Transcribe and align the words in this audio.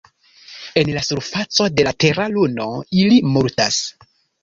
En 0.81 0.89
la 0.95 1.03
surfaco 1.09 1.69
de 1.75 1.87
la 1.91 1.95
Tera 2.07 2.27
Luno 2.39 2.69
ili 3.05 3.25
multas. 3.37 3.83